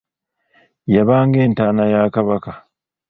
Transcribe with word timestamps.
Y'abanga 0.93 1.39
entaana 1.47 1.83
ya 1.93 2.01
Kabaka. 2.15 2.51